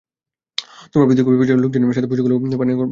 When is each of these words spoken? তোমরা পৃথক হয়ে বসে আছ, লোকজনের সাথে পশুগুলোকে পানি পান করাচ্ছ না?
তোমরা 0.91 1.05
পৃথক 1.09 1.25
হয়ে 1.27 1.39
বসে 1.41 1.53
আছ, 1.53 1.59
লোকজনের 1.59 1.95
সাথে 1.97 2.09
পশুগুলোকে 2.11 2.39
পানি 2.41 2.51
পান 2.51 2.67
করাচ্ছ 2.67 2.69
না? 2.69 2.79